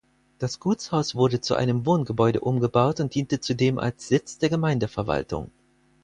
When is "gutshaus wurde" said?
0.59-1.41